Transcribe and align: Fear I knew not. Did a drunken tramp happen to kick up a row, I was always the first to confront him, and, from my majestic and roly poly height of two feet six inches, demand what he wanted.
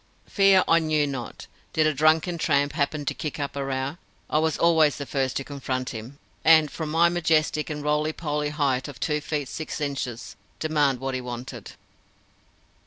Fear 0.25 0.63
I 0.67 0.79
knew 0.79 1.05
not. 1.05 1.45
Did 1.73 1.85
a 1.85 1.93
drunken 1.93 2.39
tramp 2.39 2.73
happen 2.73 3.05
to 3.05 3.13
kick 3.13 3.39
up 3.39 3.55
a 3.55 3.63
row, 3.63 3.97
I 4.31 4.39
was 4.39 4.57
always 4.57 4.97
the 4.97 5.05
first 5.05 5.35
to 5.37 5.43
confront 5.43 5.91
him, 5.91 6.17
and, 6.43 6.71
from 6.71 6.89
my 6.89 7.07
majestic 7.07 7.69
and 7.69 7.83
roly 7.83 8.11
poly 8.11 8.49
height 8.49 8.87
of 8.87 8.99
two 8.99 9.21
feet 9.21 9.47
six 9.47 9.79
inches, 9.79 10.35
demand 10.57 11.01
what 11.01 11.13
he 11.13 11.21
wanted. 11.21 11.73